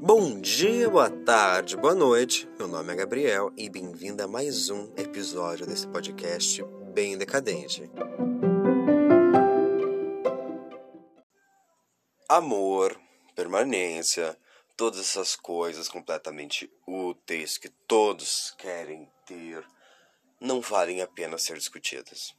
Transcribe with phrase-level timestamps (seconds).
[0.00, 2.48] Bom dia, boa tarde, boa noite.
[2.56, 6.62] Meu nome é Gabriel e bem-vindo a mais um episódio desse podcast
[6.92, 7.90] bem decadente.
[12.28, 12.96] Amor,
[13.34, 14.38] permanência,
[14.76, 19.66] todas essas coisas completamente úteis que todos querem ter
[20.40, 22.36] não valem a pena ser discutidas.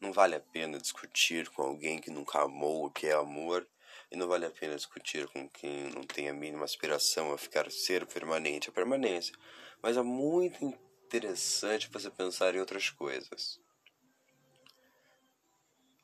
[0.00, 3.66] Não vale a pena discutir com alguém que nunca amou o que é amor
[4.10, 7.70] e não vale a pena discutir com quem não tem a mínima aspiração a ficar
[7.70, 9.34] ser permanente, a permanência.
[9.82, 13.60] Mas é muito interessante você pensar em outras coisas.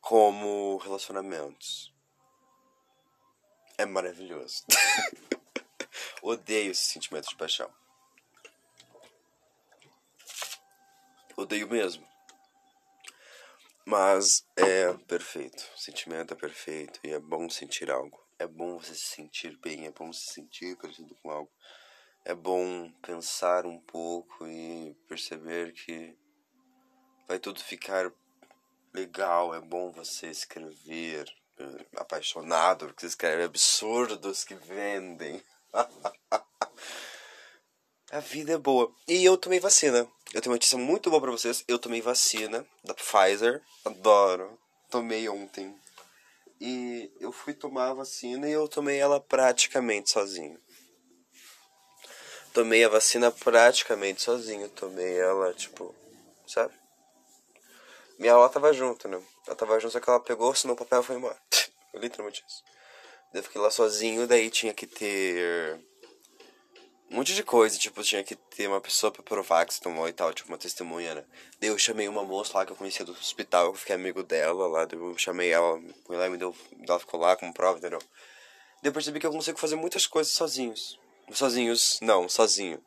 [0.01, 1.95] Como relacionamentos.
[3.79, 4.65] É maravilhoso.
[6.23, 7.71] Odeio esse sentimento de paixão.
[11.37, 12.14] Odeio mesmo.
[13.87, 15.63] Mas é perfeito.
[15.77, 18.19] O sentimento é perfeito e é bom sentir algo.
[18.39, 21.51] É bom você se sentir bem, é bom se sentir parecido com algo.
[22.25, 26.17] É bom pensar um pouco e perceber que
[27.29, 28.11] vai tudo ficar
[28.95, 29.55] legal.
[29.55, 35.43] É bom você escrever eh, apaixonado, porque você escreve absurdos que vendem.
[38.15, 38.95] A vida é boa.
[39.09, 40.09] E eu tomei vacina.
[40.33, 41.65] Eu tenho uma notícia muito boa pra vocês.
[41.67, 43.61] Eu tomei vacina da Pfizer.
[43.85, 44.57] Adoro.
[44.89, 45.75] Tomei ontem.
[46.61, 50.57] E eu fui tomar a vacina e eu tomei ela praticamente sozinho.
[52.53, 54.69] Tomei a vacina praticamente sozinho.
[54.69, 55.93] Tomei ela, tipo,
[56.47, 56.73] sabe?
[58.17, 59.21] Minha avó tava junto, né?
[59.45, 61.43] Ela tava junto, só que ela pegou, assinou o papel e foi embora.
[61.93, 62.63] Literalmente isso.
[63.35, 65.85] Eu fiquei lá sozinho, daí tinha que ter
[67.15, 70.09] um monte de coisa, tipo, tinha que ter uma pessoa pra provar que você tomou
[70.09, 71.25] e tal, tipo, uma testemunha, né?
[71.61, 74.67] Daí eu chamei uma moça lá que eu conhecia do hospital, eu fiquei amigo dela
[74.67, 76.53] lá, daí eu chamei ela, fui lá e me deu,
[76.89, 78.01] ela ficou lá como prova, entendeu?
[78.83, 80.99] Daí eu percebi que eu consigo fazer muitas coisas sozinhos.
[81.31, 82.85] Sozinhos, não, sozinho.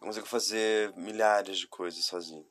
[0.00, 2.46] Eu consigo fazer milhares de coisas sozinho.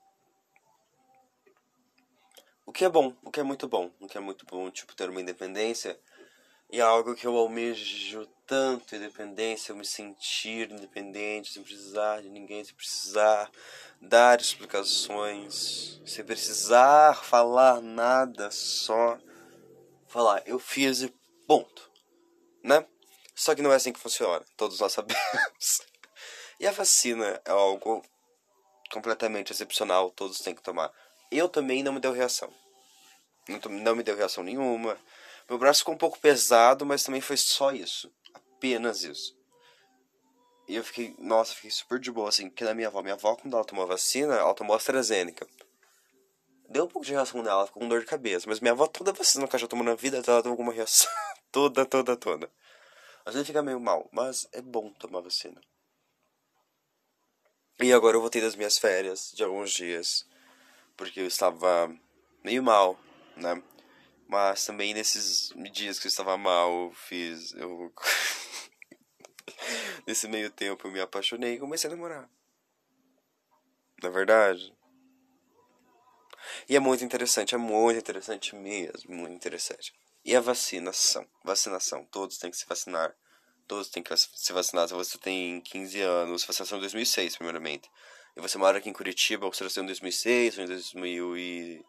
[2.68, 4.96] O que é bom, o que é muito bom, o que é muito bom, tipo,
[4.96, 6.00] ter uma independência
[6.76, 12.28] e é algo que eu almejo tanto, independência, eu me sentir independente, sem precisar de
[12.28, 13.50] ninguém, sem precisar
[14.02, 19.18] dar explicações, sem precisar falar nada, só
[20.10, 21.16] falar, eu fiz e
[21.48, 21.90] ponto,
[22.62, 22.86] né?
[23.34, 25.82] Só que não é assim que funciona, todos nós sabemos.
[26.60, 28.04] e a vacina é algo
[28.92, 30.92] completamente excepcional, todos têm que tomar.
[31.32, 32.54] Eu também não me deu reação.
[33.70, 34.98] Não me deu reação nenhuma
[35.48, 38.12] meu braço ficou um pouco pesado, mas também foi só isso.
[38.34, 39.36] Apenas isso.
[40.68, 43.36] E eu fiquei, nossa, fiquei super de boa, assim, porque na minha avó, minha avó,
[43.36, 45.48] quando ela tomou vacina, ela tomou AstraZeneca.
[46.68, 48.50] Deu um pouco de reação nela, ela ficou com dor de cabeça.
[48.50, 51.12] Mas minha avó, toda vacina que ela já tomou na vida, ela tomou alguma reação.
[51.52, 52.52] toda, toda, toda.
[53.24, 55.62] Às vezes fica meio mal, mas é bom tomar vacina.
[57.80, 60.26] E agora eu voltei das minhas férias de alguns dias,
[60.96, 61.94] porque eu estava
[62.44, 62.98] meio mal,
[63.36, 63.62] né?
[64.28, 67.54] Mas também nesses dias que eu estava mal, eu fiz.
[67.54, 67.94] Eu...
[70.08, 72.30] Nesse meio tempo eu me apaixonei e comecei a namorar.
[74.02, 74.76] Na é verdade.
[76.68, 79.94] E é muito interessante, é muito interessante mesmo, muito interessante.
[80.24, 81.28] E a vacinação?
[81.44, 83.16] Vacinação, todos têm que se vacinar.
[83.68, 84.88] Todos têm que se vacinar.
[84.88, 87.90] Se você tem 15 anos, nasceu em 2006, primeiramente.
[88.36, 91.86] E você mora aqui em Curitiba, ou você nasceu em 2006, ou em 2000 e...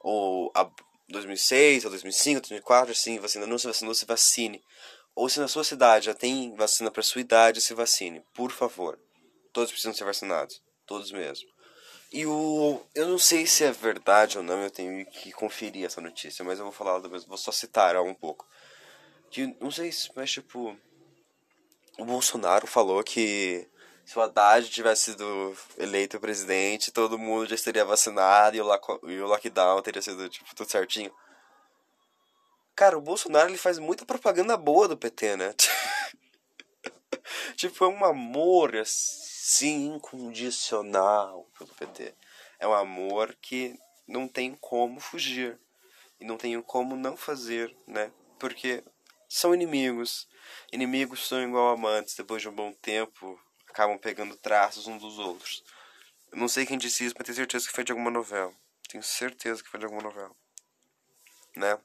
[0.00, 0.52] Ou
[1.08, 4.62] 2006 ou 2005, 2004, assim, você ainda não se vacinou, se vacine.
[5.14, 8.98] Ou se na sua cidade já tem vacina para sua idade, se vacine, por favor.
[9.52, 11.48] Todos precisam ser vacinados, todos mesmo.
[12.12, 16.00] E o eu não sei se é verdade ou não, eu tenho que conferir essa
[16.00, 18.46] notícia, mas eu vou falar vou só citar um pouco.
[19.30, 20.76] Que não sei se, mas tipo
[21.98, 23.66] o Bolsonaro falou que
[24.06, 29.82] se o Haddad tivesse sido eleito presidente, todo mundo já estaria vacinado e o, lockdown
[29.82, 31.12] teria sido, tipo, tudo certinho.
[32.76, 35.52] Cara, o Bolsonaro ele faz muita propaganda boa do PT, né?
[37.56, 42.14] tipo, é um amor assim incondicional pelo PT.
[42.60, 43.76] É um amor que
[44.06, 45.58] não tem como fugir.
[46.20, 48.12] E não tem como não fazer, né?
[48.38, 48.84] Porque
[49.28, 50.28] são inimigos.
[50.72, 52.14] Inimigos são igual amantes.
[52.14, 53.38] Depois de um bom tempo,
[53.76, 55.62] acabam pegando traços uns dos outros.
[56.32, 58.50] Eu não sei quem disse isso, mas tenho certeza que foi de alguma novela.
[58.88, 60.34] Tenho certeza que foi de alguma novela.
[61.54, 61.78] Né?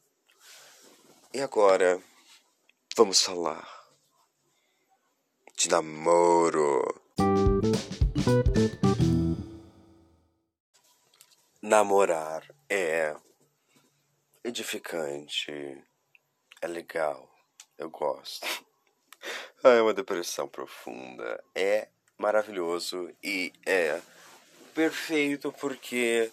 [1.34, 2.02] E agora,
[2.96, 3.68] vamos falar
[5.58, 6.82] de namoro.
[11.62, 13.14] Namorar é
[14.46, 15.52] edificante.
[16.62, 17.30] É legal.
[17.78, 18.71] Eu gosto.
[19.64, 21.44] É uma depressão profunda.
[21.54, 21.88] É
[22.18, 24.02] maravilhoso e é
[24.74, 26.32] perfeito porque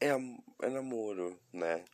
[0.00, 0.10] é,
[0.62, 1.84] é namoro, né?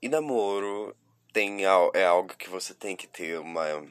[0.00, 0.96] E namoro
[1.32, 3.86] tem, é algo que você tem que ter uma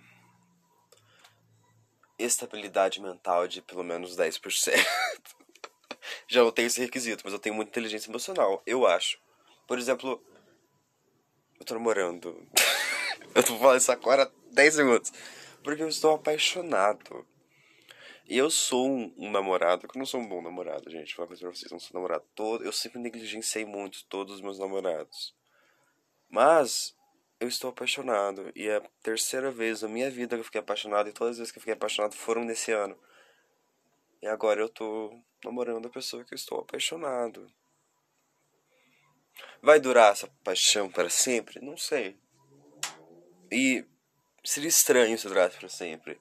[2.17, 4.73] estabilidade mental de pelo menos 10%.
[6.27, 9.19] Já não tenho esse requisito, mas eu tenho muita inteligência emocional, eu acho.
[9.67, 10.19] Por exemplo,
[11.59, 12.47] eu tô namorando.
[13.35, 15.11] eu tô falando isso agora há 10 segundos.
[15.63, 17.25] Porque eu estou apaixonado.
[18.27, 21.15] E eu sou um, um, namorado, que eu não sou um bom namorado, gente.
[21.15, 22.63] Vou falar pra vocês, eu não sou namorado todo.
[22.63, 25.35] Eu sempre negligenciei muito todos os meus namorados.
[26.29, 26.95] Mas
[27.39, 28.51] eu estou apaixonado.
[28.55, 31.09] E é a terceira vez na minha vida que eu fiquei apaixonado.
[31.09, 32.97] E todas as vezes que eu fiquei apaixonado foram nesse ano.
[34.21, 37.51] E agora eu tô namorando a pessoa que eu estou apaixonado.
[39.61, 41.59] Vai durar essa paixão para sempre?
[41.59, 42.17] Não sei.
[43.51, 43.85] E
[44.43, 46.19] seria estranho se durasse para sempre.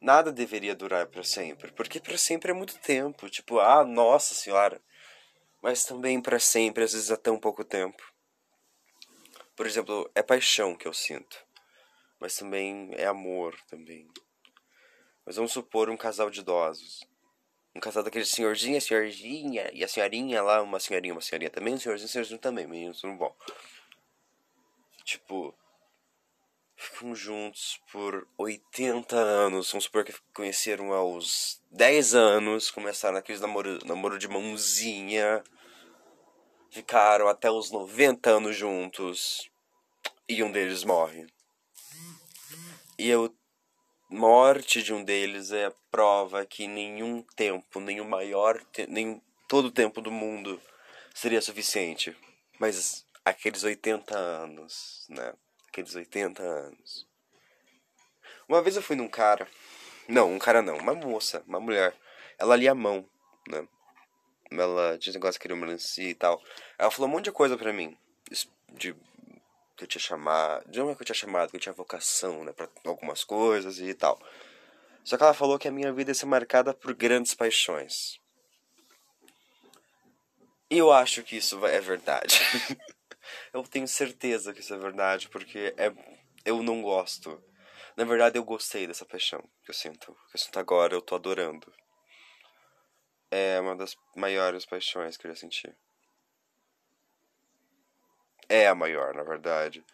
[0.00, 3.30] Nada deveria durar para sempre, porque para sempre é muito tempo.
[3.30, 4.80] Tipo, ah, nossa senhora.
[5.62, 8.02] Mas também para sempre, às vezes até um pouco tempo.
[9.54, 11.38] Por exemplo, é paixão que eu sinto.
[12.18, 14.08] Mas também é amor também.
[15.24, 17.06] Mas vamos supor um casal de idosos.
[17.74, 21.78] Um casal daquele senhorzinho, senhorzinha, e a senhorinha lá, uma senhorinha, uma senhorinha também, um
[21.78, 23.34] senhorzinho, um senhorzinho também, meninos, tudo bom.
[25.04, 25.54] Tipo,
[26.82, 29.70] ficam juntos por 80 anos.
[29.70, 35.42] Vamos supor que conheceram aos 10 anos, começaram aqueles namoro, namoro de mãozinha.
[36.70, 39.50] Ficaram até os 90 anos juntos.
[40.28, 41.26] E um deles morre.
[42.98, 43.16] E a
[44.08, 49.72] morte de um deles é a prova que nenhum tempo, o maior, nem todo o
[49.72, 50.60] tempo do mundo
[51.14, 52.16] seria suficiente.
[52.58, 55.32] Mas aqueles 80 anos, né?
[55.72, 57.06] Aqueles 80 anos.
[58.46, 59.48] Uma vez eu fui num cara.
[60.06, 61.96] Não, um cara não, uma moça, uma mulher.
[62.38, 63.08] Ela lia a mão,
[63.48, 63.66] né?
[64.50, 66.42] Ela tinha negócio que queria melancia e tal.
[66.78, 67.96] Ela falou um monte de coisa pra mim.
[68.68, 68.94] De
[69.74, 70.70] que eu tinha chamado.
[70.70, 72.52] De é que eu tinha chamado, que eu tinha vocação, né?
[72.52, 74.20] Pra algumas coisas e tal.
[75.02, 78.20] Só que ela falou que a minha vida ia ser marcada por grandes paixões.
[80.70, 82.38] E eu acho que isso é verdade.
[83.52, 85.92] eu tenho certeza que isso é verdade, porque é,
[86.44, 87.42] eu não gosto.
[87.96, 90.14] Na verdade, eu gostei dessa paixão que eu sinto.
[90.30, 91.72] Que eu sinto agora, eu tô adorando.
[93.30, 95.74] É uma das maiores paixões que eu já senti.
[98.48, 99.84] É a maior, na verdade.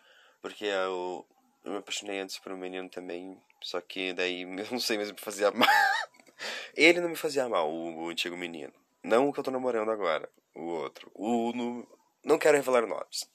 [0.41, 1.27] Porque eu,
[1.65, 3.41] eu me apaixonei antes por um menino também.
[3.63, 5.69] Só que daí eu não sei mesmo me fazia mal.
[6.75, 8.73] Ele não me fazia mal, o, o antigo menino.
[9.03, 10.29] Não o que eu tô namorando agora.
[10.55, 11.11] O outro.
[11.15, 11.87] O, no,
[12.25, 13.29] não quero revelar nomes.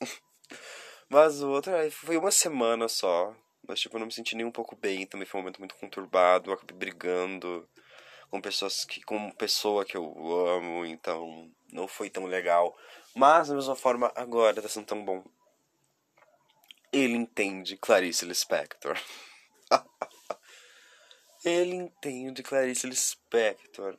[1.08, 3.34] Mas o outro foi uma semana só.
[3.66, 5.06] Mas tipo, eu não me senti nem um pouco bem.
[5.06, 6.50] Também foi um momento muito conturbado.
[6.50, 7.68] Eu acabei brigando
[8.30, 9.02] com pessoas que.
[9.02, 10.84] com pessoa que eu amo.
[10.84, 12.76] Então não foi tão legal.
[13.14, 15.24] Mas da mesma forma, agora tá sendo tão bom.
[16.92, 18.98] Ele entende Clarice Lispector.
[21.44, 23.96] Ele entende Clarice Lispector.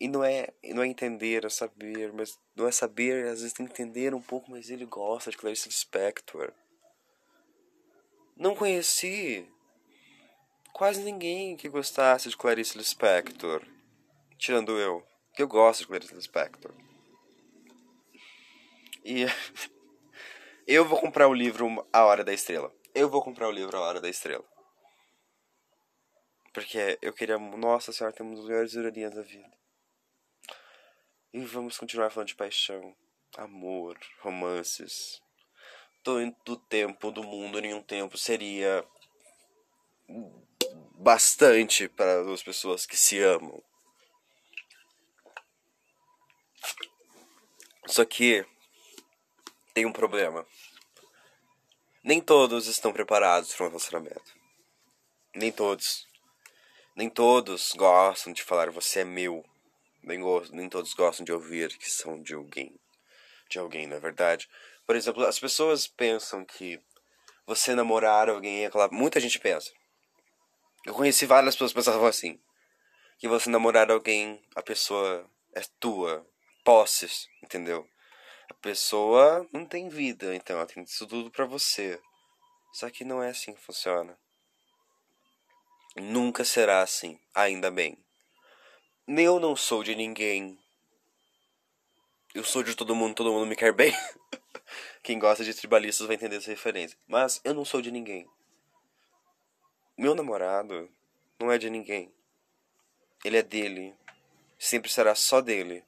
[0.00, 3.66] E não é, não é entender, é saber, mas não é saber, às vezes tem
[3.66, 6.54] que entender um pouco, mas ele gosta de Clarice Lispector.
[8.34, 9.46] Não conheci
[10.72, 13.62] quase ninguém que gostasse de Clarice Lispector,
[14.38, 16.72] tirando eu, que eu gosto de Clarice Lispector.
[19.04, 19.26] E
[20.66, 22.74] eu vou comprar o livro A Hora da Estrela.
[22.94, 24.44] Eu vou comprar o livro A Hora da Estrela.
[26.54, 29.59] Porque eu queria, nossa senhora, temos as melhores ironias da vida.
[31.32, 32.96] E vamos continuar falando de paixão,
[33.36, 35.22] amor, romances.
[36.02, 38.84] Todo tempo do mundo, nenhum tempo seria
[40.94, 43.62] bastante para duas pessoas que se amam.
[47.86, 48.44] Só que
[49.72, 50.44] tem um problema.
[52.02, 54.34] Nem todos estão preparados para um relacionamento.
[55.34, 56.08] Nem todos.
[56.96, 59.44] Nem todos gostam de falar você é meu.
[60.02, 60.20] Nem,
[60.52, 62.78] nem todos gostam de ouvir que são de alguém.
[63.48, 64.48] De alguém, na é verdade.
[64.86, 66.80] Por exemplo, as pessoas pensam que
[67.46, 68.88] você namorar alguém é aquela.
[68.88, 69.72] Muita gente pensa.
[70.86, 72.40] Eu conheci várias pessoas que pensavam assim.
[73.18, 76.26] Que você namorar alguém, a pessoa é tua.
[76.64, 77.88] Posses, entendeu?
[78.50, 82.00] A pessoa não tem vida, então ela tem isso tudo pra você.
[82.72, 84.18] Só que não é assim que funciona.
[85.96, 87.98] Nunca será assim, ainda bem.
[89.12, 90.56] Eu não sou de ninguém.
[92.32, 93.92] eu sou de todo mundo, todo mundo me quer bem.
[95.02, 96.96] Quem gosta de tribalistas vai entender essa referência.
[97.08, 98.30] Mas eu não sou de ninguém.
[99.98, 100.88] Meu namorado
[101.40, 102.14] não é de ninguém.
[103.24, 103.96] Ele é dele.
[104.56, 105.84] Sempre será só dele.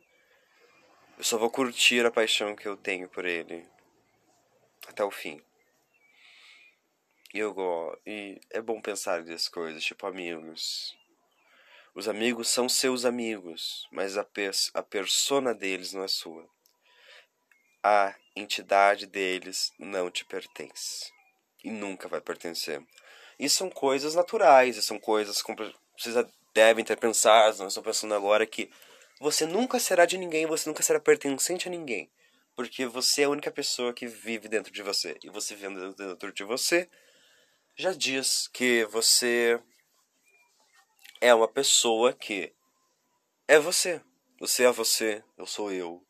[1.17, 3.64] Eu só vou curtir a paixão que eu tenho por ele.
[4.88, 5.41] Até o fim.
[7.33, 8.00] E eu gosto.
[8.05, 11.00] E é bom pensar nessas coisas, tipo amigos.
[11.94, 16.49] Os amigos são seus amigos, mas a, pers a persona deles não é sua.
[17.82, 21.12] A entidade deles não te pertence.
[21.62, 22.82] E nunca vai pertencer.
[23.38, 25.54] E são coisas naturais, e são coisas que
[25.99, 26.14] vocês
[26.54, 28.70] devem ter pensado, não estou pensando agora que
[29.20, 32.11] você nunca será de ninguém, você nunca será pertencente a ninguém.
[32.56, 35.18] Porque você é a única pessoa que vive dentro de você.
[35.22, 36.88] E você vivendo dentro de você
[37.76, 39.61] já diz que você
[41.23, 42.52] é uma pessoa que
[43.47, 44.02] é você.
[44.41, 46.05] Você é você, eu sou eu.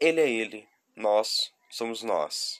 [0.00, 0.66] Ele é ele,
[0.96, 2.58] nós somos nós.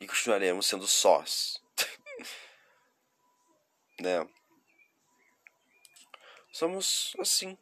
[0.00, 1.62] E continuaremos sendo sós.
[4.00, 4.26] né?
[6.50, 7.58] Somos assim.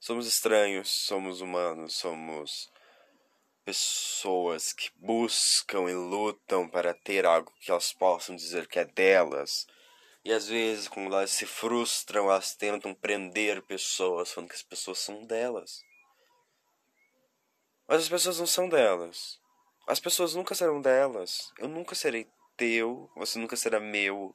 [0.00, 2.68] Somos estranhos, somos humanos, somos
[3.64, 9.68] pessoas que buscam e lutam para ter algo que elas possam dizer que é delas
[10.24, 14.98] e às vezes, quando elas se frustram, elas tentam prender pessoas, falando que as pessoas
[14.98, 15.84] são delas.
[17.86, 19.38] Mas as pessoas não são delas.
[19.86, 21.52] As pessoas nunca serão delas.
[21.58, 22.26] Eu nunca serei
[22.56, 24.34] teu, você nunca será meu.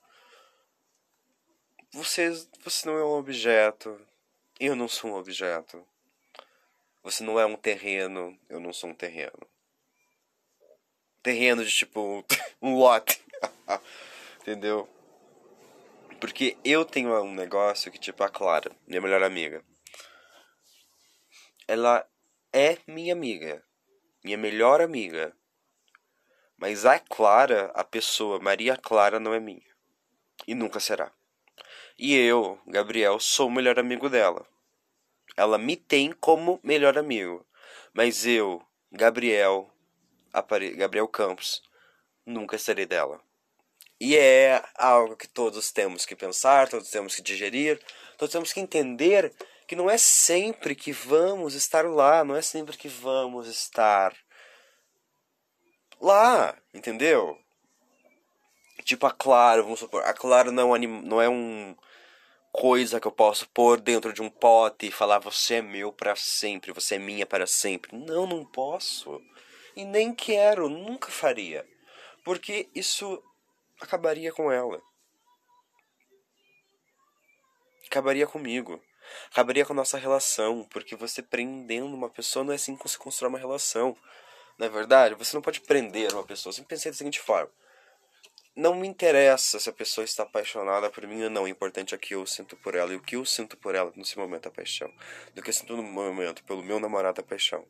[1.91, 2.29] Você,
[2.63, 3.99] você não é um objeto.
[4.59, 5.83] Eu não sou um objeto.
[7.01, 9.49] Você não é um terreno, eu não sou um terreno.
[11.23, 12.23] Terreno de tipo
[12.61, 13.19] um lote.
[14.41, 14.87] Entendeu?
[16.19, 19.63] Porque eu tenho um negócio que, tipo, a Clara, minha melhor amiga.
[21.67, 22.05] Ela
[22.51, 23.63] é minha amiga.
[24.23, 25.33] Minha melhor amiga.
[26.57, 29.61] Mas a Clara, a pessoa, Maria Clara, não é minha.
[30.45, 31.11] E nunca será.
[31.97, 34.45] E eu, Gabriel, sou o melhor amigo dela.
[35.37, 37.45] Ela me tem como melhor amigo.
[37.93, 38.61] Mas eu,
[38.91, 39.71] Gabriel,
[40.75, 41.61] Gabriel Campos,
[42.25, 43.21] nunca serei dela.
[43.99, 47.79] E é algo que todos temos que pensar, todos temos que digerir,
[48.17, 49.33] todos temos que entender
[49.67, 54.15] que não é sempre que vamos estar lá, não é sempre que vamos estar
[55.99, 57.37] lá, entendeu?
[58.83, 61.75] Tipo a Claro, vamos supor, a Claro não é não é um
[62.51, 66.15] coisa que eu posso pôr dentro de um pote e falar você é meu para
[66.15, 67.95] sempre, você é minha para sempre.
[67.95, 69.21] Não, não posso.
[69.75, 71.65] E nem quero, nunca faria.
[72.23, 73.21] Porque isso
[73.79, 74.81] acabaria com ela.
[77.87, 78.81] Acabaria comigo.
[79.31, 82.97] Acabaria com a nossa relação, porque você prendendo uma pessoa não é assim que você
[82.97, 83.97] constrói uma relação.
[84.57, 85.15] Não é verdade?
[85.15, 86.53] Você não pode prender uma pessoa.
[86.53, 87.51] Sempre pensei da seguinte forma.
[88.55, 91.43] Não me interessa se a pessoa está apaixonada por mim ou não.
[91.43, 92.91] O importante é que eu sinto por ela.
[92.91, 94.91] E o que eu sinto por ela nesse momento é paixão.
[95.33, 97.65] Do que eu sinto no momento pelo meu namorado é paixão.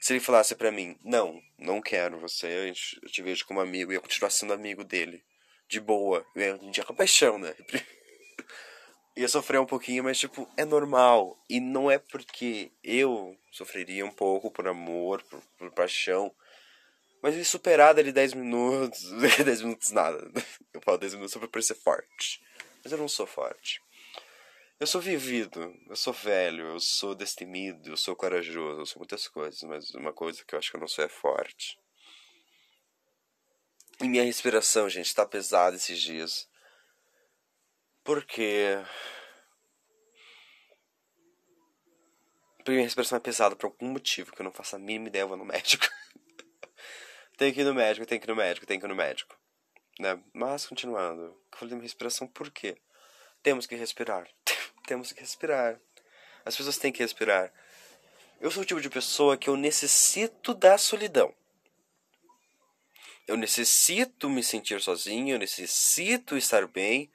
[0.00, 2.70] Se ele falasse para mim, não, não quero você,
[3.02, 5.22] eu te vejo como amigo, eu continuar sendo amigo dele,
[5.68, 6.26] de boa?
[6.62, 7.54] Um dia com paixão, né?
[9.16, 11.38] Ia sofrer um pouquinho, mas tipo, é normal.
[11.48, 16.34] E não é porque eu sofreria um pouco por amor, por, por paixão.
[17.22, 19.10] Mas ele superar dali 10 minutos.
[19.44, 20.18] 10 minutos nada.
[20.74, 22.42] Eu falo 10 minutos só pra parecer forte.
[22.82, 23.80] Mas eu não sou forte.
[24.80, 29.28] Eu sou vivido, eu sou velho, eu sou destemido, eu sou corajoso, eu sou muitas
[29.28, 31.78] coisas, mas uma coisa que eu acho que eu não sou é forte.
[34.00, 36.48] E minha respiração, gente, tá pesada esses dias.
[38.02, 38.76] Porque.
[42.58, 45.22] Porque minha respiração é pesada por algum motivo que eu não faço a mínima ideia,
[45.22, 45.86] eu vou no médico.
[47.38, 49.38] tem que ir no médico, tem que ir no médico, tem que ir no médico.
[50.00, 50.20] Né?
[50.32, 52.76] Mas, continuando, eu falei minha respiração por quê?
[53.42, 54.26] Temos que respirar.
[54.86, 55.80] Temos que respirar.
[56.44, 57.52] As pessoas têm que respirar.
[58.40, 61.34] Eu sou o tipo de pessoa que eu necessito da solidão.
[63.26, 67.10] Eu necessito me sentir sozinho, eu necessito estar bem,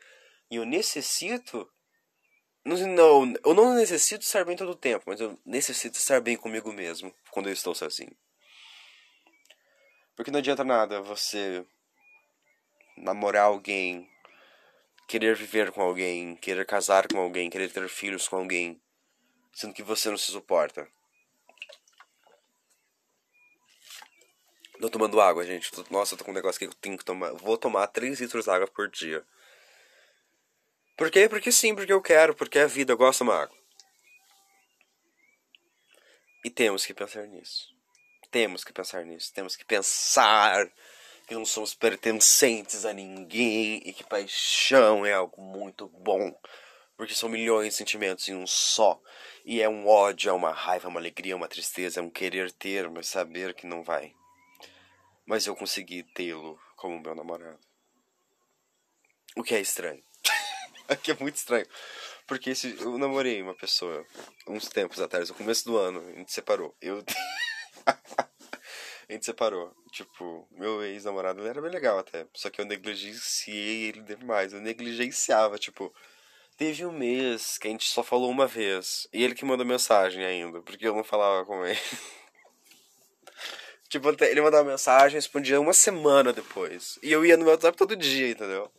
[0.50, 1.72] e eu necessito.
[2.66, 6.74] Não, eu não necessito estar bem todo o tempo, mas eu necessito estar bem comigo
[6.74, 8.16] mesmo quando eu estou sozinho.
[10.16, 11.66] Porque não adianta nada você
[12.98, 14.10] namorar alguém,
[15.10, 18.80] querer viver com alguém, querer casar com alguém, querer ter filhos com alguém,
[19.52, 20.88] sendo que você não se suporta.
[24.80, 25.72] Tô tomando água, gente.
[25.90, 27.34] Nossa, eu tô com um negócio que eu tenho que tomar.
[27.34, 29.26] Vou tomar 3 litros de água por dia.
[30.96, 31.28] Por quê?
[31.28, 33.58] Porque sim, porque eu quero, porque é a vida, eu gosto de tomar água.
[36.46, 37.76] E temos que pensar nisso.
[38.30, 39.34] Temos que pensar nisso.
[39.34, 40.72] Temos que pensar
[41.30, 46.36] que não somos pertencentes a ninguém e que paixão é algo muito bom.
[46.98, 49.00] Porque são milhões de sentimentos em um só.
[49.46, 52.10] E é um ódio, é uma raiva, é uma alegria, é uma tristeza, é um
[52.10, 54.12] querer ter, mas saber que não vai.
[55.24, 57.60] Mas eu consegui tê-lo como meu namorado.
[59.38, 60.04] O que é estranho.
[60.90, 61.68] Aqui é muito estranho.
[62.26, 64.04] Porque esse, eu namorei uma pessoa
[64.48, 66.76] uns tempos atrás, no começo do ano, a gente separou.
[66.82, 67.04] Eu.
[69.10, 69.76] a gente separou.
[69.92, 72.28] Tipo, meu ex-namorado ele era bem legal até.
[72.34, 74.54] Só que eu negligenciei ele demais.
[74.54, 75.94] Eu negligenciava, tipo.
[76.56, 79.08] Teve um mês que a gente só falou uma vez.
[79.14, 81.80] E ele que mandou mensagem ainda, porque eu não falava com ele.
[83.90, 87.00] tipo, ele mandava mensagem, respondia uma semana depois.
[87.02, 88.72] E eu ia no meu WhatsApp todo dia, entendeu?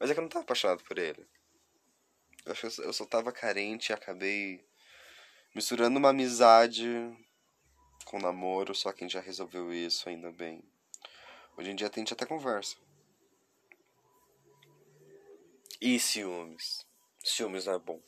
[0.00, 1.26] Mas é que eu não tava apaixonado por ele.
[2.46, 2.54] Eu,
[2.84, 4.64] eu só tava carente e acabei
[5.54, 6.88] misturando uma amizade
[8.02, 10.62] com namoro, só que a gente já resolveu isso ainda bem.
[11.56, 12.76] Hoje em dia a gente até conversa.
[15.80, 16.86] E ciúmes?
[17.24, 18.00] Ciúmes não é bom.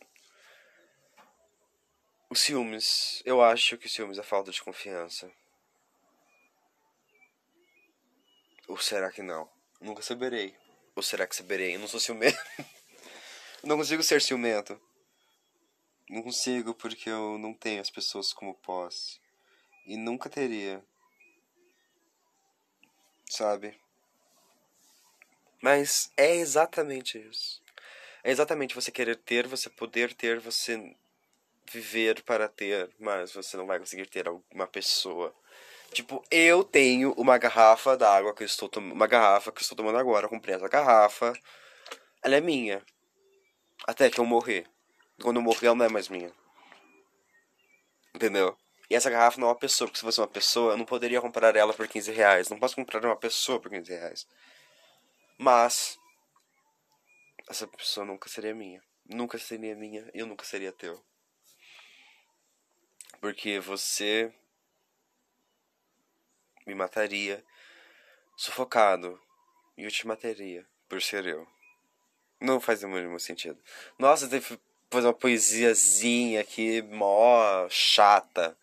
[2.30, 5.30] O ciúmes, eu acho que o ciúmes é falta de confiança.
[8.66, 9.48] Ou será que não?
[9.80, 10.56] Nunca saberei.
[10.96, 11.74] Ou será que saberei?
[11.74, 12.38] Eu não sou ciumento.
[13.62, 14.80] não consigo ser ciumento.
[16.08, 19.20] Não consigo porque eu não tenho as pessoas como posse.
[19.86, 20.82] E nunca teria.
[23.28, 23.78] Sabe?
[25.62, 27.62] Mas é exatamente isso.
[28.22, 30.94] É exatamente você querer ter, você poder ter, você
[31.70, 35.34] viver para ter, mas você não vai conseguir ter uma pessoa.
[35.92, 38.92] Tipo, eu tenho uma garrafa d'água que eu estou tomando.
[38.92, 40.26] Uma garrafa que eu estou tomando agora.
[40.26, 41.32] Eu comprei essa garrafa.
[42.22, 42.82] Ela é minha.
[43.86, 44.66] Até que eu morrer.
[45.22, 46.32] Quando eu morrer, ela não é mais minha.
[48.14, 48.56] Entendeu?
[48.90, 51.20] E essa garrafa não é uma pessoa, porque se fosse uma pessoa, eu não poderia
[51.20, 52.48] comprar ela por 15 reais.
[52.48, 54.26] Não posso comprar uma pessoa por 15 reais.
[55.38, 55.98] Mas,
[57.48, 58.82] essa pessoa nunca seria minha.
[59.06, 61.02] Nunca seria minha e eu nunca seria teu.
[63.20, 64.32] Porque você
[66.66, 67.44] me mataria
[68.36, 69.20] sufocado
[69.76, 71.46] e eu te mataria por ser eu.
[72.40, 73.58] Não faz o mínimo sentido.
[73.98, 74.58] Nossa, teve
[74.94, 78.56] fazer uma poesiazinha aqui, mó chata.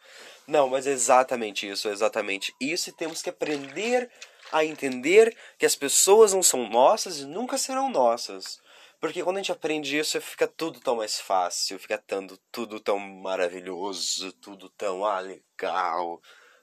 [0.47, 2.89] Não, mas é exatamente isso, é exatamente isso.
[2.89, 4.09] E temos que aprender
[4.51, 8.59] a entender que as pessoas não são nossas e nunca serão nossas.
[8.99, 12.99] Porque quando a gente aprende isso, fica tudo tão mais fácil, fica tando, tudo tão
[12.99, 16.21] maravilhoso, tudo tão ah, legal,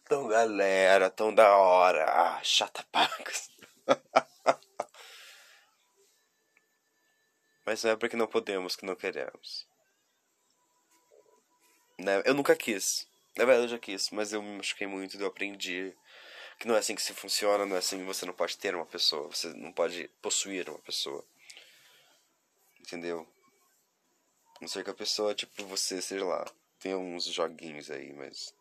[0.08, 2.04] tão galera, tão da hora.
[2.04, 3.50] Ah, chata pacas.
[7.68, 9.66] Mas não é porque não podemos que não queremos.
[11.98, 12.22] Né?
[12.24, 13.06] Eu nunca quis.
[13.36, 15.94] Na verdade, eu já quis, mas eu me machuquei muito, eu aprendi
[16.58, 18.74] que não é assim que se funciona, não é assim que você não pode ter
[18.74, 21.22] uma pessoa, você não pode possuir uma pessoa.
[22.80, 23.28] Entendeu?
[24.62, 26.50] Não sei que a pessoa, tipo, você, sei lá,
[26.80, 28.54] tem uns joguinhos aí, mas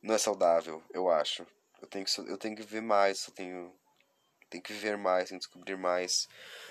[0.00, 1.44] não é saudável, eu acho.
[1.82, 3.76] Eu tenho que, eu tenho que ver mais, eu tenho,
[4.54, 6.28] tenho que viver mais, tenho que descobrir mais.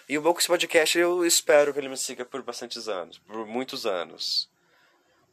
[0.07, 3.85] E o esse podcast eu espero que ele me siga por bastantes anos, por muitos
[3.85, 4.49] anos.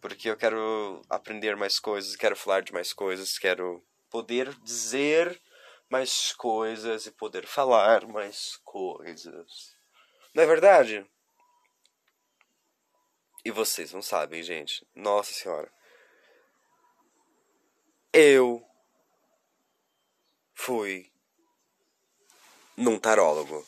[0.01, 5.41] Porque eu quero aprender mais coisas, quero falar de mais coisas, quero poder dizer
[5.89, 9.77] mais coisas e poder falar mais coisas.
[10.35, 11.07] Não é verdade?
[13.45, 14.87] E vocês não sabem, gente.
[14.95, 15.71] Nossa Senhora.
[18.13, 18.65] Eu
[20.53, 21.10] fui
[22.81, 23.63] num tarólogo.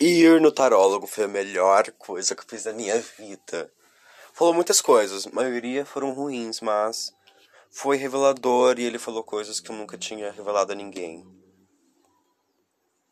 [0.00, 3.72] Ir no tarólogo foi a melhor coisa que eu fiz na minha vida.
[4.32, 7.14] Falou muitas coisas, a maioria foram ruins, mas
[7.70, 11.24] foi revelador e ele falou coisas que eu nunca tinha revelado a ninguém.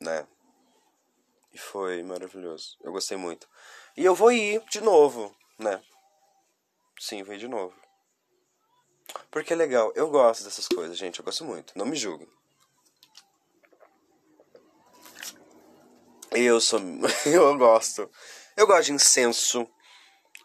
[0.02, 0.26] Né?
[1.52, 2.76] E foi maravilhoso.
[2.82, 3.48] Eu gostei muito.
[3.96, 5.80] E eu vou ir de novo, né?
[6.98, 7.74] Sim, vou ir de novo.
[9.30, 9.92] Porque é legal.
[9.94, 11.18] Eu gosto dessas coisas, gente.
[11.18, 11.72] Eu gosto muito.
[11.76, 12.28] Não me julguem.
[16.32, 16.80] Eu sou.
[17.26, 18.10] Eu gosto.
[18.56, 19.66] Eu gosto de incenso.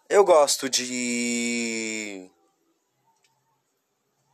[0.09, 2.29] Eu gosto de.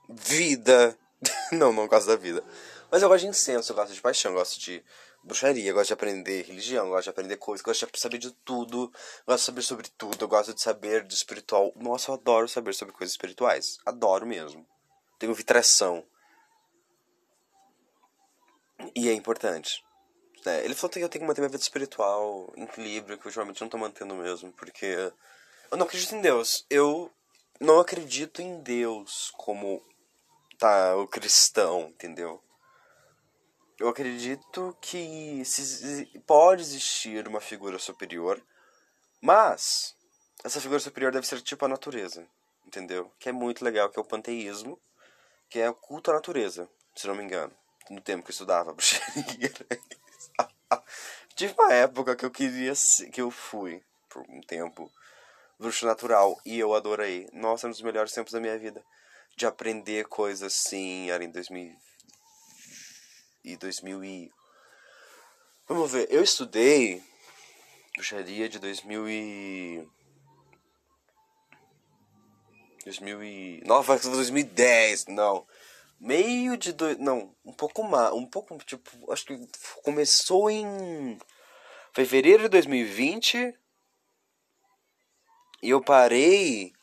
[0.10, 0.98] Vida.
[1.52, 2.44] não, não gosto da vida.
[2.92, 4.84] Mas eu gosto de incenso, eu gosto de paixão, eu gosto de
[5.24, 8.18] bruxaria, eu gosto de aprender religião, eu gosto de aprender coisas, eu gosto de saber
[8.18, 11.72] de tudo, eu gosto de saber sobre tudo, eu gosto de saber de espiritual.
[11.76, 13.78] Nossa, eu adoro saber sobre coisas espirituais.
[13.86, 14.66] Adoro mesmo.
[15.20, 16.06] Tenho vitração.
[18.96, 19.84] E é importante.
[20.46, 23.30] É, ele falou que eu tenho que manter minha vida espiritual em equilíbrio, que eu
[23.30, 25.12] ultimamente não tô mantendo mesmo, porque
[25.72, 26.66] Eu não acredito em Deus.
[26.70, 27.12] Eu
[27.60, 29.82] não acredito em Deus como
[30.58, 32.44] tá o cristão, entendeu?
[33.82, 38.40] Eu acredito que se, pode existir uma figura superior,
[39.20, 39.96] mas
[40.44, 42.28] essa figura superior deve ser tipo a natureza,
[42.64, 43.12] entendeu?
[43.18, 44.80] Que é muito legal, que é o panteísmo,
[45.50, 47.52] que é o culto à natureza, se não me engano,
[47.90, 49.52] no tempo que eu estudava bruxaria.
[51.36, 52.74] Tive uma época que eu queria
[53.12, 54.92] que eu fui por um tempo
[55.58, 57.28] bruxo natural e eu adorei.
[57.34, 58.86] Nossa, é um dos melhores tempos da minha vida
[59.36, 61.76] de aprender coisas assim, era em 2000
[63.44, 64.32] e 2000 e
[65.68, 67.02] Vamos ver, eu estudei
[67.96, 69.88] bruxaria de 2000 e
[72.84, 75.48] 2009, 2010, não.
[76.00, 79.48] Meio de dois, não, um pouco mais, um pouco tipo, acho que
[79.84, 81.18] começou em
[81.94, 83.56] fevereiro de 2020
[85.62, 86.74] e eu parei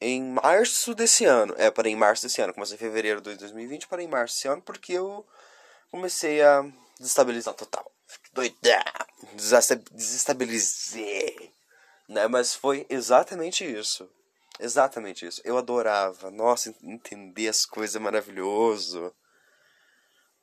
[0.00, 1.54] em março desse ano.
[1.58, 2.54] É, parei em março desse ano.
[2.54, 5.26] Comecei em fevereiro de 2020, parei em março desse ano porque eu
[5.90, 6.64] comecei a
[6.98, 7.90] desestabilizar total.
[8.32, 8.82] Doidão.
[9.92, 11.52] Desestabilizei.
[12.08, 12.26] Né?
[12.28, 14.08] Mas foi exatamente isso.
[14.58, 15.40] Exatamente isso.
[15.44, 16.30] Eu adorava.
[16.30, 19.14] Nossa, entender as coisas é maravilhoso.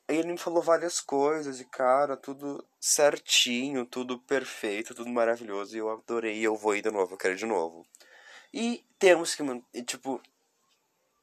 [0.08, 5.76] Ele me falou várias coisas e, cara, tudo certinho, tudo perfeito, tudo maravilhoso.
[5.76, 6.40] E eu adorei.
[6.40, 7.86] Eu vou ir de novo, eu quero ir de novo.
[8.54, 9.44] E temos que,
[9.84, 10.22] tipo,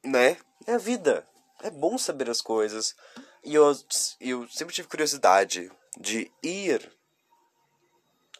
[0.02, 0.36] né?
[0.66, 1.26] É a vida.
[1.62, 2.94] É bom saber as coisas.
[3.42, 3.72] E eu,
[4.20, 6.92] eu sempre tive curiosidade de ir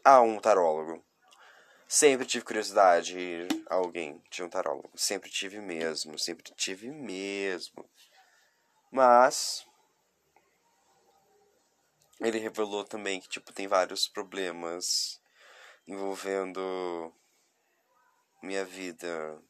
[0.05, 1.05] a um tarólogo.
[1.87, 4.91] Sempre tive curiosidade de ir a alguém de um tarólogo.
[4.95, 7.89] Sempre tive mesmo, sempre tive mesmo.
[8.91, 9.67] Mas
[12.21, 15.21] ele revelou também que tipo tem vários problemas
[15.87, 17.13] envolvendo
[18.45, 19.41] minha vida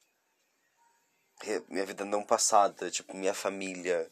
[1.68, 4.11] minha vida não passada, tipo minha família,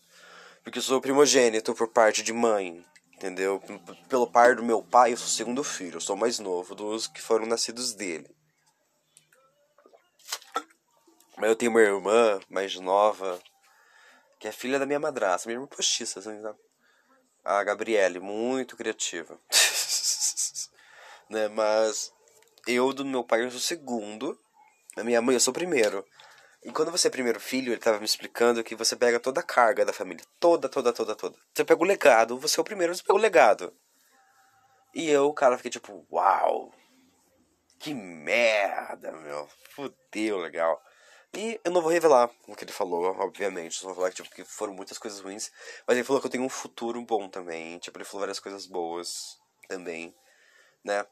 [0.62, 3.62] porque eu sou primogênito por parte de mãe, entendeu?
[4.08, 7.22] Pelo par do meu pai, eu sou segundo filho, eu sou mais novo dos que
[7.22, 8.28] foram nascidos dele.
[11.38, 13.40] Mas eu tenho uma irmã mais nova,
[14.38, 16.58] que é filha da minha madrasta, minha irmã postiça, assim, sabe?
[17.44, 19.38] A Gabriele, muito criativa.
[21.30, 21.48] né?
[21.48, 22.12] Mas
[22.66, 24.38] eu do meu pai eu sou segundo,
[24.96, 26.04] a minha mãe eu sou primeiro.
[26.64, 29.44] E quando você é primeiro filho, ele estava me explicando que você pega toda a
[29.44, 30.24] carga da família.
[30.38, 31.36] Toda, toda, toda, toda.
[31.52, 33.74] Você pega o legado, você é o primeiro, você pega o legado.
[34.94, 36.72] E eu, cara, fiquei tipo, uau!
[37.80, 39.48] Que merda, meu.
[39.74, 40.80] Fudeu, legal.
[41.34, 43.74] E eu não vou revelar o que ele falou, obviamente.
[43.74, 45.50] Só vou falar tipo, que foram muitas coisas ruins.
[45.86, 47.78] Mas ele falou que eu tenho um futuro bom também.
[47.78, 50.14] Tipo, ele falou várias coisas boas também,
[50.84, 51.04] né?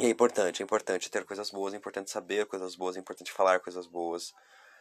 [0.00, 3.32] E é importante, é importante ter coisas boas, é importante saber coisas boas, é importante
[3.32, 4.32] falar coisas boas.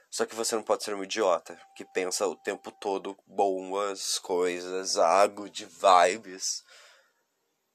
[0.09, 4.97] Só que você não pode ser um idiota que pensa o tempo todo boas coisas,
[4.97, 6.63] água de vibes.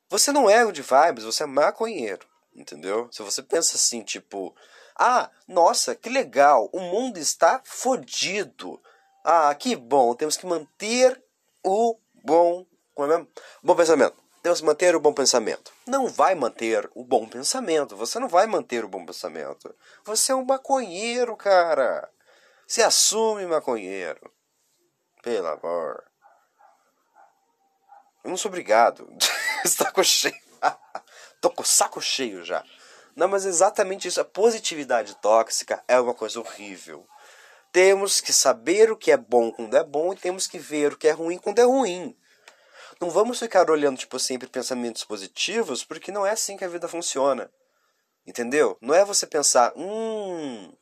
[0.09, 3.09] Você não é de vibes, você é maconheiro, entendeu?
[3.13, 4.55] Se você pensa assim, tipo,
[4.99, 8.81] ah, nossa, que legal, o mundo está fodido.
[9.25, 11.23] Ah, que bom, temos que manter
[11.65, 13.33] o bom, como é mesmo?
[13.63, 14.22] bom pensamento.
[14.43, 15.73] Que manter o bom pensamento.
[15.87, 17.97] Não vai manter o bom pensamento.
[17.97, 19.73] Você não vai manter o bom pensamento.
[20.05, 22.11] Você é um maconheiro, cara.
[22.67, 24.33] Se assume maconheiro.
[25.23, 26.05] Pelo amor.
[28.25, 29.09] Eu não sou obrigado.
[29.65, 30.35] Está com cheio.
[31.41, 32.65] Tô com o saco cheio já.
[33.15, 34.21] Não, mas exatamente isso.
[34.21, 37.07] A positividade tóxica é uma coisa horrível.
[37.71, 40.97] Temos que saber o que é bom quando é bom e temos que ver o
[40.97, 42.17] que é ruim quando é ruim.
[43.03, 46.87] Não vamos ficar olhando, tipo, sempre pensamentos positivos, porque não é assim que a vida
[46.87, 47.51] funciona.
[48.25, 48.79] Entendeu?
[48.81, 50.73] Não é você pensar, hum,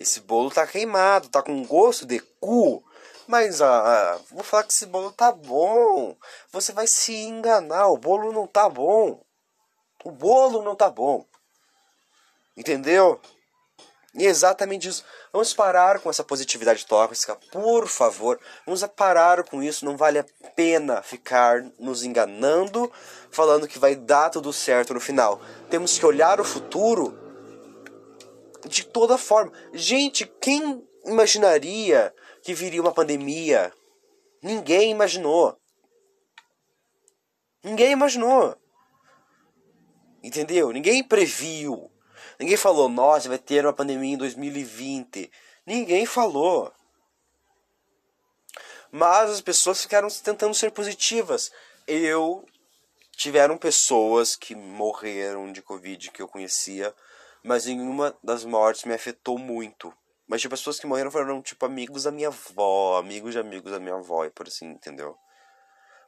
[0.00, 2.82] esse bolo tá queimado, tá com gosto de cu.
[3.28, 6.16] Mas ah, ah, vou falar que esse bolo tá bom.
[6.50, 9.22] Você vai se enganar, o bolo não tá bom.
[10.02, 11.24] O bolo não tá bom.
[12.56, 13.20] Entendeu?
[14.14, 15.04] E é exatamente isso.
[15.32, 18.40] Vamos parar com essa positividade tóxica, por favor.
[18.66, 19.84] Vamos parar com isso.
[19.84, 22.90] Não vale a pena ficar nos enganando,
[23.30, 25.40] falando que vai dar tudo certo no final.
[25.68, 27.16] Temos que olhar o futuro
[28.68, 29.52] de toda forma.
[29.72, 33.72] Gente, quem imaginaria que viria uma pandemia?
[34.42, 35.56] Ninguém imaginou.
[37.62, 38.56] Ninguém imaginou.
[40.22, 40.72] Entendeu?
[40.72, 41.90] Ninguém previu.
[42.40, 45.30] Ninguém falou, nossa, vai ter uma pandemia em 2020.
[45.66, 46.72] Ninguém falou.
[48.90, 51.52] Mas as pessoas ficaram tentando ser positivas.
[51.86, 52.42] Eu
[53.14, 56.94] tiveram pessoas que morreram de Covid que eu conhecia,
[57.44, 59.92] mas nenhuma das mortes me afetou muito.
[60.26, 63.70] Mas, tipo, as pessoas que morreram foram, tipo, amigos da minha avó, amigos de amigos
[63.70, 65.14] da minha avó, e por assim, entendeu?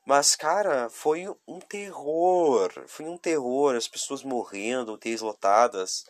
[0.07, 2.73] Mas, cara, foi um terror.
[2.87, 3.77] Foi um terror.
[3.77, 6.07] As pessoas morrendo, UTIs lotadas.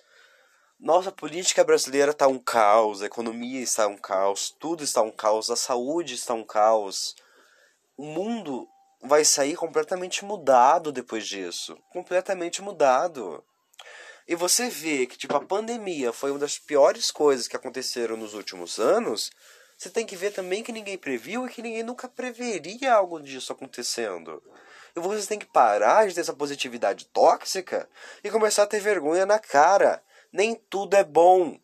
[0.83, 5.13] Nossa, a política brasileira tá um caos, a economia está um caos, tudo está um
[5.13, 7.15] caos, a saúde está um caos.
[7.97, 8.69] O mundo
[9.01, 11.79] vai sair completamente mudado depois disso.
[11.93, 13.45] Completamente mudado.
[14.27, 18.35] E você vê que, tipo, a pandemia foi uma das piores coisas que aconteceram nos
[18.35, 19.31] últimos anos
[19.83, 23.53] você tem que ver também que ninguém previu e que ninguém nunca preveria algo disso
[23.53, 24.41] acontecendo.
[24.95, 27.89] E você tem que parar de ter essa positividade tóxica
[28.23, 30.01] e começar a ter vergonha na cara.
[30.33, 31.59] Nem tudo é bom.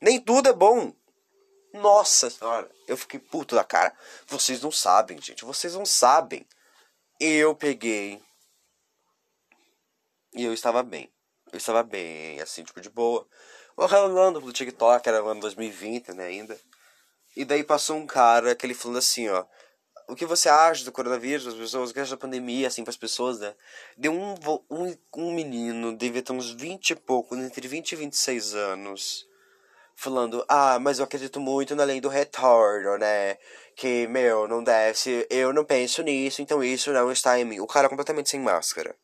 [0.00, 0.92] Nem tudo é bom.
[1.72, 3.94] Nossa senhora, eu fiquei puto da cara.
[4.26, 5.44] Vocês não sabem, gente.
[5.44, 6.46] Vocês não sabem.
[7.18, 8.22] Eu peguei.
[10.34, 11.10] E eu estava bem.
[11.50, 13.26] Eu estava bem, assim, tipo, de boa.
[13.76, 16.58] Rolando pelo TikTok, era ano 2020, né, ainda.
[17.36, 19.44] E daí passou um cara que ele falando assim, ó.
[20.08, 22.90] O que você acha do coronavírus, das pessoas, o que acha da pandemia, assim, para
[22.90, 23.54] as pessoas, né?
[23.96, 24.34] Deu um,
[24.70, 29.28] um, um menino, devia ter uns 20 e pouco, entre 20 e 26 anos,
[29.94, 33.36] falando, ah, mas eu acredito muito na lei do retorno, né?
[33.76, 37.60] Que, meu, não deve eu não penso nisso, então isso não está em mim.
[37.60, 38.96] O cara completamente sem máscara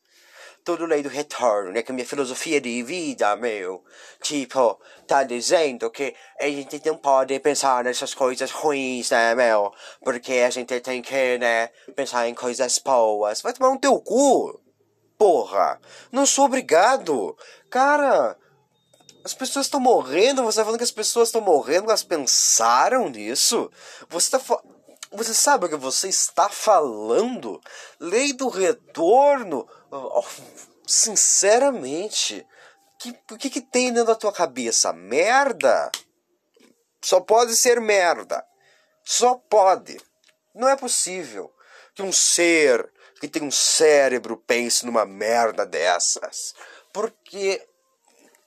[0.65, 1.83] todo lei do retorno, né?
[1.83, 3.85] Que a minha filosofia de vida, meu,
[4.23, 9.73] tipo, tá dizendo que a gente não pode pensar nessas coisas ruins, né, meu?
[10.03, 13.43] Porque a gente tem que, né, pensar em coisas boas.
[13.43, 14.59] Vai tomar um teu cu!
[15.19, 15.79] Porra!
[16.11, 17.37] Não sou obrigado!
[17.71, 18.37] Cara,
[19.23, 23.71] as pessoas estão morrendo, você tá falando que as pessoas estão morrendo, elas pensaram nisso?
[24.09, 24.41] Você tá
[25.17, 27.61] você sabe o que você está falando?
[28.01, 29.65] Lei do retorno?
[30.87, 32.47] Sinceramente,
[33.31, 34.93] o que, que tem dentro da tua cabeça?
[34.93, 35.91] Merda?
[37.03, 38.45] Só pode ser merda.
[39.05, 40.01] Só pode.
[40.55, 41.53] Não é possível
[41.95, 46.55] que um ser que tem um cérebro pense numa merda dessas.
[46.93, 47.67] Porque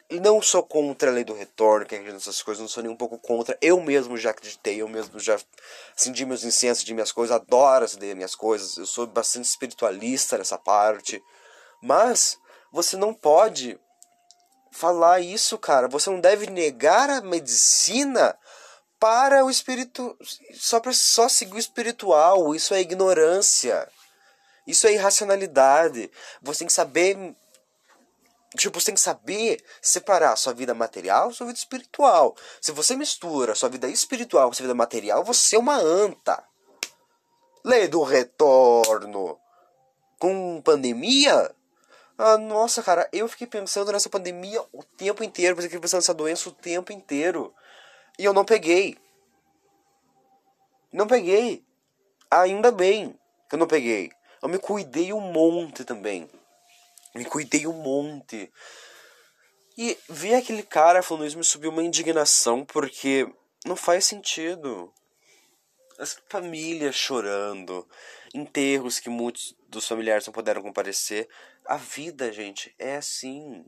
[0.09, 3.17] não sou contra a lei do retorno, que acredita coisas, não sou nem um pouco
[3.17, 3.57] contra.
[3.61, 5.37] Eu mesmo já acreditei, eu mesmo já
[5.95, 10.57] acendi meus incensos de minhas coisas, adoro acender minhas coisas, eu sou bastante espiritualista nessa
[10.57, 11.21] parte.
[11.81, 12.37] Mas
[12.71, 13.79] você não pode
[14.71, 15.87] falar isso, cara.
[15.87, 18.37] Você não deve negar a medicina
[18.99, 20.17] para o espírito
[20.53, 22.53] só para só seguir o espiritual.
[22.55, 23.87] Isso é ignorância.
[24.65, 26.11] Isso é irracionalidade.
[26.41, 27.35] Você tem que saber
[28.55, 32.35] Tipo, você tem que saber separar sua vida material sua vida espiritual.
[32.61, 36.41] Se você mistura sua vida espiritual com sua vida material, você é uma anta.
[37.63, 39.37] Lei do retorno.
[40.17, 41.53] Com pandemia?
[42.17, 45.55] Ah, nossa, cara, eu fiquei pensando nessa pandemia o tempo inteiro.
[45.57, 47.53] Eu fiquei pensando nessa doença o tempo inteiro.
[48.17, 48.97] E eu não peguei.
[50.91, 51.63] Não peguei.
[52.31, 54.11] Ainda bem que eu não peguei.
[54.41, 56.27] Eu me cuidei um monte também.
[57.13, 58.51] Me cuidei um monte.
[59.77, 63.31] E ver aquele cara falando isso me subiu uma indignação porque
[63.63, 64.91] não faz sentido.
[65.99, 67.87] As famílias chorando,
[68.33, 71.27] enterros que muitos dos familiares não puderam comparecer.
[71.67, 73.65] A vida, gente, é assim.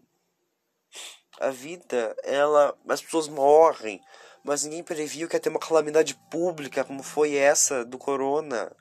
[1.38, 2.74] A vida, ela.
[2.88, 4.02] As pessoas morrem,
[4.42, 8.74] mas ninguém previu que ia ter uma calamidade pública como foi essa do corona.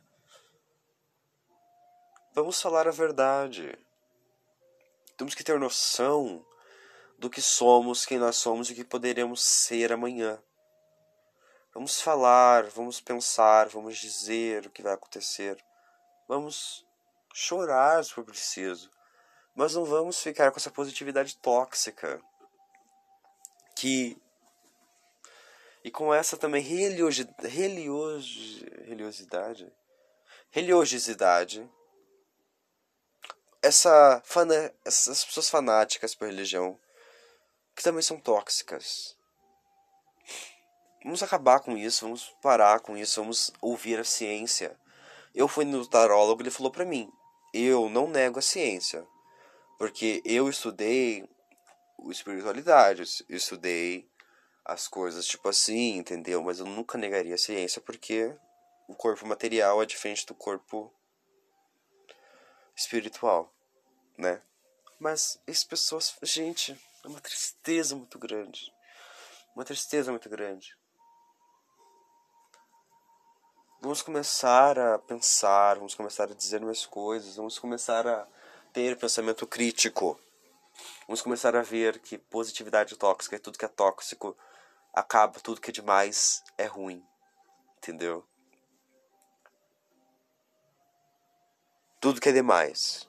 [2.32, 3.76] Vamos falar a verdade.
[5.16, 6.46] Temos que ter noção
[7.18, 10.40] do que somos, quem nós somos e o que poderemos ser amanhã.
[11.74, 15.58] Vamos falar, vamos pensar, vamos dizer o que vai acontecer.
[16.28, 16.86] Vamos
[17.34, 18.96] chorar se for preciso.
[19.58, 22.22] Mas não vamos ficar com essa positividade tóxica.
[23.74, 24.16] Que.
[25.82, 27.48] E com essa também religiosidade.
[28.86, 29.72] Religiosidade.
[30.52, 31.68] Religiosidade
[33.60, 36.78] essa fana, essas pessoas fanáticas por religião
[37.74, 39.16] que também são tóxicas.
[41.02, 44.78] Vamos acabar com isso, vamos parar com isso, vamos ouvir a ciência.
[45.34, 47.12] Eu fui no tarólogo, ele falou para mim:
[47.52, 49.04] "Eu não nego a ciência,
[49.78, 51.28] porque eu estudei
[52.10, 54.10] espiritualidade, eu estudei
[54.64, 56.42] as coisas tipo assim, entendeu?
[56.42, 58.36] Mas eu nunca negaria a ciência porque
[58.86, 60.92] o corpo material é diferente do corpo
[62.76, 63.52] espiritual,
[64.16, 64.42] né?
[64.98, 68.72] Mas as pessoas, gente, é uma tristeza muito grande.
[69.54, 70.76] Uma tristeza muito grande.
[73.80, 78.26] Vamos começar a pensar, vamos começar a dizer mais coisas, vamos começar a
[78.72, 80.18] ter pensamento crítico.
[81.06, 84.36] Vamos começar a ver que positividade tóxica é tudo que é tóxico
[84.94, 87.04] acaba, tudo que é demais é ruim.
[87.78, 88.26] Entendeu?
[92.00, 93.08] Tudo que é demais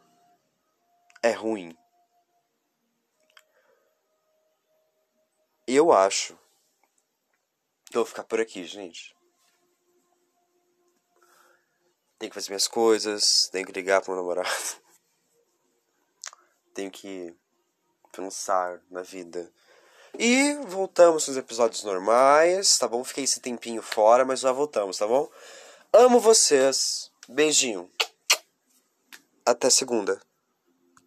[1.21, 1.77] é ruim.
[5.67, 6.35] Eu acho
[7.85, 9.15] que eu vou ficar por aqui, gente.
[12.17, 14.49] Tenho que fazer minhas coisas, tenho que ligar pro meu namorado.
[16.79, 17.35] Tenho que
[18.09, 19.51] pensar na vida.
[20.17, 23.03] E voltamos nos episódios normais, tá bom?
[23.03, 25.29] Fiquei esse tempinho fora, mas já voltamos, tá bom?
[25.91, 27.11] Amo vocês.
[27.27, 27.91] Beijinho.
[29.45, 30.21] Até segunda.